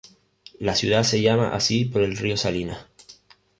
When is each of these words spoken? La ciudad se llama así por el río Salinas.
La 0.59 0.73
ciudad 0.73 1.03
se 1.03 1.21
llama 1.21 1.53
así 1.53 1.85
por 1.85 2.01
el 2.01 2.17
río 2.17 2.35
Salinas. 2.35 2.87